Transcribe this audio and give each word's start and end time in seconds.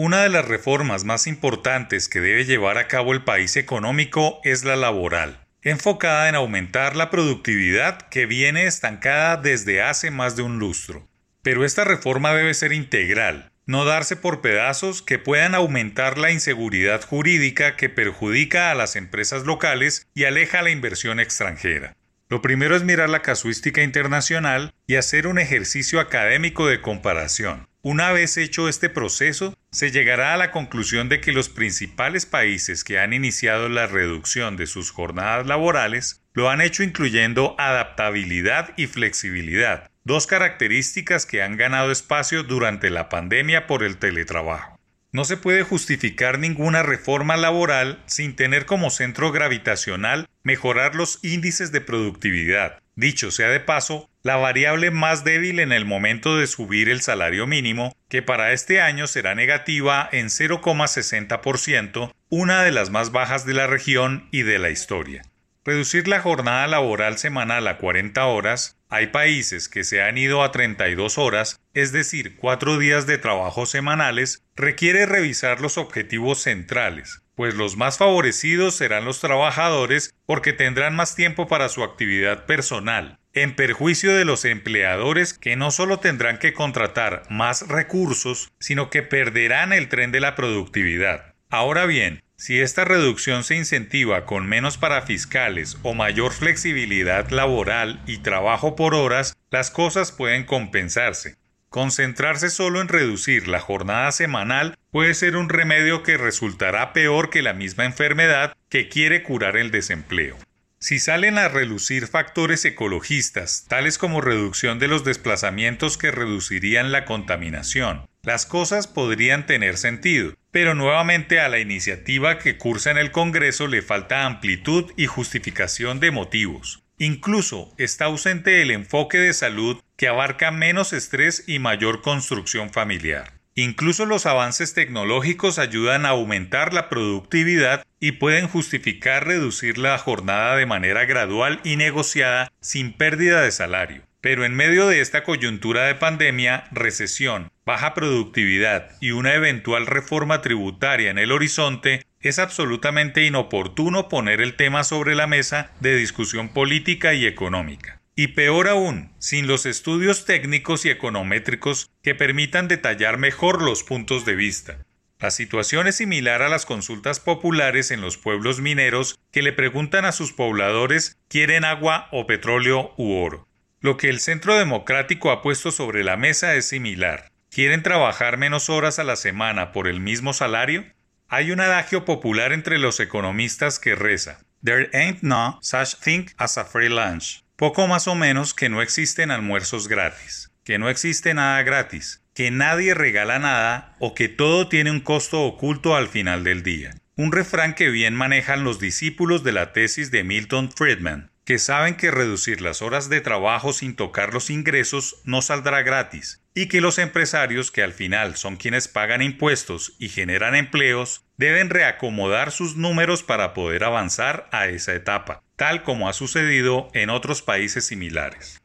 Una 0.00 0.22
de 0.22 0.28
las 0.28 0.46
reformas 0.46 1.02
más 1.02 1.26
importantes 1.26 2.08
que 2.08 2.20
debe 2.20 2.44
llevar 2.44 2.78
a 2.78 2.86
cabo 2.86 3.12
el 3.12 3.24
país 3.24 3.56
económico 3.56 4.38
es 4.44 4.62
la 4.62 4.76
laboral, 4.76 5.44
enfocada 5.62 6.28
en 6.28 6.36
aumentar 6.36 6.94
la 6.94 7.10
productividad 7.10 8.02
que 8.02 8.24
viene 8.24 8.66
estancada 8.66 9.36
desde 9.38 9.82
hace 9.82 10.12
más 10.12 10.36
de 10.36 10.42
un 10.42 10.60
lustro. 10.60 11.08
Pero 11.42 11.64
esta 11.64 11.82
reforma 11.82 12.32
debe 12.32 12.54
ser 12.54 12.72
integral, 12.72 13.50
no 13.66 13.84
darse 13.84 14.14
por 14.14 14.40
pedazos 14.40 15.02
que 15.02 15.18
puedan 15.18 15.56
aumentar 15.56 16.16
la 16.16 16.30
inseguridad 16.30 17.02
jurídica 17.02 17.74
que 17.74 17.88
perjudica 17.88 18.70
a 18.70 18.76
las 18.76 18.94
empresas 18.94 19.46
locales 19.46 20.06
y 20.14 20.26
aleja 20.26 20.62
la 20.62 20.70
inversión 20.70 21.18
extranjera. 21.18 21.96
Lo 22.28 22.40
primero 22.40 22.76
es 22.76 22.84
mirar 22.84 23.08
la 23.08 23.22
casuística 23.22 23.82
internacional 23.82 24.72
y 24.86 24.94
hacer 24.94 25.26
un 25.26 25.40
ejercicio 25.40 25.98
académico 25.98 26.68
de 26.68 26.80
comparación. 26.80 27.66
Una 27.82 28.12
vez 28.12 28.36
hecho 28.36 28.68
este 28.68 28.90
proceso, 28.90 29.56
se 29.70 29.90
llegará 29.90 30.34
a 30.34 30.36
la 30.36 30.50
conclusión 30.50 31.08
de 31.08 31.20
que 31.20 31.32
los 31.32 31.48
principales 31.48 32.26
países 32.26 32.84
que 32.84 32.98
han 32.98 33.12
iniciado 33.12 33.68
la 33.68 33.86
reducción 33.86 34.56
de 34.56 34.66
sus 34.66 34.90
jornadas 34.90 35.46
laborales 35.46 36.22
lo 36.32 36.48
han 36.50 36.60
hecho 36.60 36.82
incluyendo 36.82 37.54
adaptabilidad 37.58 38.72
y 38.76 38.86
flexibilidad, 38.86 39.90
dos 40.04 40.26
características 40.26 41.26
que 41.26 41.42
han 41.42 41.56
ganado 41.56 41.90
espacio 41.90 42.42
durante 42.42 42.90
la 42.90 43.08
pandemia 43.08 43.66
por 43.66 43.82
el 43.82 43.98
teletrabajo. 43.98 44.78
No 45.10 45.24
se 45.24 45.36
puede 45.36 45.62
justificar 45.62 46.38
ninguna 46.38 46.82
reforma 46.82 47.36
laboral 47.36 48.02
sin 48.06 48.36
tener 48.36 48.66
como 48.66 48.90
centro 48.90 49.32
gravitacional 49.32 50.28
mejorar 50.42 50.94
los 50.94 51.18
índices 51.22 51.72
de 51.72 51.80
productividad. 51.80 52.78
Dicho 52.94 53.30
sea 53.30 53.48
de 53.48 53.60
paso, 53.60 54.10
la 54.28 54.36
variable 54.36 54.90
más 54.90 55.24
débil 55.24 55.58
en 55.58 55.72
el 55.72 55.86
momento 55.86 56.36
de 56.36 56.46
subir 56.46 56.90
el 56.90 57.00
salario 57.00 57.46
mínimo, 57.46 57.96
que 58.10 58.20
para 58.20 58.52
este 58.52 58.78
año 58.78 59.06
será 59.06 59.34
negativa 59.34 60.06
en 60.12 60.26
0,60%, 60.26 62.12
una 62.28 62.62
de 62.62 62.70
las 62.70 62.90
más 62.90 63.10
bajas 63.10 63.46
de 63.46 63.54
la 63.54 63.66
región 63.66 64.28
y 64.30 64.42
de 64.42 64.58
la 64.58 64.68
historia. 64.68 65.22
Reducir 65.64 66.08
la 66.08 66.20
jornada 66.20 66.66
laboral 66.66 67.16
semanal 67.16 67.66
a 67.68 67.78
40 67.78 68.26
horas, 68.26 68.76
hay 68.90 69.06
países 69.06 69.66
que 69.70 69.82
se 69.82 70.02
han 70.02 70.18
ido 70.18 70.42
a 70.42 70.52
32 70.52 71.16
horas, 71.16 71.58
es 71.72 71.92
decir, 71.92 72.36
cuatro 72.36 72.76
días 72.76 73.06
de 73.06 73.16
trabajo 73.16 73.64
semanales, 73.64 74.42
requiere 74.56 75.06
revisar 75.06 75.62
los 75.62 75.78
objetivos 75.78 76.42
centrales, 76.42 77.22
pues 77.38 77.54
los 77.54 77.76
más 77.76 77.98
favorecidos 77.98 78.74
serán 78.74 79.04
los 79.04 79.20
trabajadores 79.20 80.12
porque 80.26 80.52
tendrán 80.52 80.96
más 80.96 81.14
tiempo 81.14 81.46
para 81.46 81.68
su 81.68 81.84
actividad 81.84 82.46
personal, 82.46 83.20
en 83.32 83.54
perjuicio 83.54 84.12
de 84.16 84.24
los 84.24 84.44
empleadores 84.44 85.34
que 85.34 85.54
no 85.54 85.70
solo 85.70 86.00
tendrán 86.00 86.40
que 86.40 86.52
contratar 86.52 87.22
más 87.30 87.68
recursos, 87.68 88.50
sino 88.58 88.90
que 88.90 89.04
perderán 89.04 89.72
el 89.72 89.88
tren 89.88 90.10
de 90.10 90.18
la 90.18 90.34
productividad. 90.34 91.36
Ahora 91.48 91.86
bien, 91.86 92.24
si 92.34 92.58
esta 92.58 92.84
reducción 92.84 93.44
se 93.44 93.54
incentiva 93.54 94.26
con 94.26 94.48
menos 94.48 94.76
parafiscales 94.76 95.78
o 95.84 95.94
mayor 95.94 96.32
flexibilidad 96.32 97.30
laboral 97.30 98.02
y 98.08 98.18
trabajo 98.18 98.74
por 98.74 98.96
horas, 98.96 99.36
las 99.52 99.70
cosas 99.70 100.10
pueden 100.10 100.42
compensarse. 100.42 101.36
Concentrarse 101.68 102.48
solo 102.48 102.80
en 102.80 102.88
reducir 102.88 103.46
la 103.46 103.60
jornada 103.60 104.10
semanal 104.10 104.77
puede 104.90 105.14
ser 105.14 105.36
un 105.36 105.48
remedio 105.48 106.02
que 106.02 106.16
resultará 106.16 106.92
peor 106.92 107.30
que 107.30 107.42
la 107.42 107.52
misma 107.52 107.84
enfermedad 107.84 108.56
que 108.68 108.88
quiere 108.88 109.22
curar 109.22 109.56
el 109.56 109.70
desempleo. 109.70 110.36
Si 110.80 111.00
salen 111.00 111.38
a 111.38 111.48
relucir 111.48 112.06
factores 112.06 112.64
ecologistas, 112.64 113.66
tales 113.68 113.98
como 113.98 114.20
reducción 114.20 114.78
de 114.78 114.86
los 114.86 115.02
desplazamientos 115.04 115.98
que 115.98 116.12
reducirían 116.12 116.92
la 116.92 117.04
contaminación, 117.04 118.06
las 118.22 118.46
cosas 118.46 118.86
podrían 118.86 119.46
tener 119.46 119.76
sentido, 119.76 120.34
pero 120.52 120.74
nuevamente 120.74 121.40
a 121.40 121.48
la 121.48 121.58
iniciativa 121.58 122.38
que 122.38 122.58
cursa 122.58 122.90
en 122.90 122.98
el 122.98 123.10
Congreso 123.10 123.66
le 123.66 123.82
falta 123.82 124.24
amplitud 124.24 124.92
y 124.96 125.06
justificación 125.06 125.98
de 125.98 126.12
motivos. 126.12 126.82
Incluso 126.98 127.72
está 127.76 128.06
ausente 128.06 128.62
el 128.62 128.70
enfoque 128.70 129.18
de 129.18 129.32
salud 129.32 129.80
que 129.96 130.08
abarca 130.08 130.50
menos 130.50 130.92
estrés 130.92 131.44
y 131.46 131.58
mayor 131.58 132.02
construcción 132.02 132.70
familiar. 132.70 133.37
Incluso 133.60 134.06
los 134.06 134.24
avances 134.24 134.72
tecnológicos 134.72 135.58
ayudan 135.58 136.06
a 136.06 136.10
aumentar 136.10 136.72
la 136.72 136.88
productividad 136.88 137.84
y 137.98 138.12
pueden 138.12 138.46
justificar 138.46 139.26
reducir 139.26 139.78
la 139.78 139.98
jornada 139.98 140.54
de 140.54 140.64
manera 140.64 141.06
gradual 141.06 141.58
y 141.64 141.74
negociada 141.74 142.52
sin 142.60 142.92
pérdida 142.92 143.42
de 143.42 143.50
salario. 143.50 144.02
Pero 144.20 144.44
en 144.44 144.54
medio 144.54 144.86
de 144.86 145.00
esta 145.00 145.24
coyuntura 145.24 145.86
de 145.86 145.96
pandemia, 145.96 146.68
recesión, 146.70 147.50
baja 147.66 147.94
productividad 147.94 148.92
y 149.00 149.10
una 149.10 149.34
eventual 149.34 149.86
reforma 149.88 150.40
tributaria 150.40 151.10
en 151.10 151.18
el 151.18 151.32
horizonte, 151.32 152.06
es 152.20 152.38
absolutamente 152.38 153.24
inoportuno 153.24 154.08
poner 154.08 154.40
el 154.40 154.54
tema 154.54 154.84
sobre 154.84 155.16
la 155.16 155.26
mesa 155.26 155.72
de 155.80 155.96
discusión 155.96 156.50
política 156.50 157.12
y 157.12 157.26
económica. 157.26 157.97
Y 158.18 158.26
peor 158.26 158.66
aún, 158.66 159.12
sin 159.20 159.46
los 159.46 159.64
estudios 159.64 160.24
técnicos 160.24 160.84
y 160.84 160.90
econométricos 160.90 161.88
que 162.02 162.16
permitan 162.16 162.66
detallar 162.66 163.16
mejor 163.16 163.62
los 163.62 163.84
puntos 163.84 164.24
de 164.24 164.34
vista. 164.34 164.84
La 165.20 165.30
situación 165.30 165.86
es 165.86 165.98
similar 165.98 166.42
a 166.42 166.48
las 166.48 166.66
consultas 166.66 167.20
populares 167.20 167.92
en 167.92 168.00
los 168.00 168.18
pueblos 168.18 168.60
mineros 168.60 169.20
que 169.30 169.40
le 169.40 169.52
preguntan 169.52 170.04
a 170.04 170.10
sus 170.10 170.32
pobladores 170.32 171.16
quieren 171.28 171.64
agua 171.64 172.08
o 172.10 172.26
petróleo 172.26 172.92
u 172.96 173.12
oro. 173.12 173.46
Lo 173.80 173.96
que 173.96 174.08
el 174.08 174.18
Centro 174.18 174.56
Democrático 174.56 175.30
ha 175.30 175.40
puesto 175.40 175.70
sobre 175.70 176.02
la 176.02 176.16
mesa 176.16 176.56
es 176.56 176.66
similar. 176.66 177.30
¿Quieren 177.52 177.84
trabajar 177.84 178.36
menos 178.36 178.68
horas 178.68 178.98
a 178.98 179.04
la 179.04 179.14
semana 179.14 179.70
por 179.70 179.86
el 179.86 180.00
mismo 180.00 180.32
salario? 180.32 180.84
Hay 181.28 181.52
un 181.52 181.60
adagio 181.60 182.04
popular 182.04 182.52
entre 182.52 182.80
los 182.80 182.98
economistas 182.98 183.78
que 183.78 183.94
reza 183.94 184.40
There 184.64 184.90
ain't 184.92 185.22
no 185.22 185.60
such 185.62 185.94
thing 186.02 186.26
as 186.36 186.58
a 186.58 186.64
free 186.64 186.88
lunch. 186.88 187.44
Poco 187.58 187.88
más 187.88 188.06
o 188.06 188.14
menos 188.14 188.54
que 188.54 188.68
no 188.68 188.82
existen 188.82 189.32
almuerzos 189.32 189.88
gratis, 189.88 190.52
que 190.62 190.78
no 190.78 190.88
existe 190.88 191.34
nada 191.34 191.60
gratis, 191.64 192.22
que 192.32 192.52
nadie 192.52 192.94
regala 192.94 193.40
nada 193.40 193.96
o 193.98 194.14
que 194.14 194.28
todo 194.28 194.68
tiene 194.68 194.92
un 194.92 195.00
costo 195.00 195.42
oculto 195.42 195.96
al 195.96 196.06
final 196.06 196.44
del 196.44 196.62
día. 196.62 196.92
Un 197.16 197.32
refrán 197.32 197.74
que 197.74 197.88
bien 197.88 198.14
manejan 198.14 198.62
los 198.62 198.78
discípulos 198.78 199.42
de 199.42 199.50
la 199.50 199.72
tesis 199.72 200.12
de 200.12 200.22
Milton 200.22 200.70
Friedman, 200.70 201.32
que 201.44 201.58
saben 201.58 201.96
que 201.96 202.12
reducir 202.12 202.60
las 202.60 202.80
horas 202.80 203.08
de 203.08 203.20
trabajo 203.20 203.72
sin 203.72 203.96
tocar 203.96 204.32
los 204.32 204.50
ingresos 204.50 205.16
no 205.24 205.42
saldrá 205.42 205.82
gratis, 205.82 206.44
y 206.54 206.68
que 206.68 206.80
los 206.80 206.96
empresarios, 206.98 207.72
que 207.72 207.82
al 207.82 207.92
final 207.92 208.36
son 208.36 208.54
quienes 208.54 208.86
pagan 208.86 209.20
impuestos 209.20 209.96
y 209.98 210.10
generan 210.10 210.54
empleos, 210.54 211.24
deben 211.36 211.70
reacomodar 211.70 212.52
sus 212.52 212.76
números 212.76 213.24
para 213.24 213.52
poder 213.52 213.82
avanzar 213.82 214.48
a 214.52 214.68
esa 214.68 214.94
etapa 214.94 215.42
tal 215.58 215.82
como 215.82 216.08
ha 216.08 216.12
sucedido 216.12 216.88
en 216.94 217.10
otros 217.10 217.42
países 217.42 217.84
similares. 217.84 218.62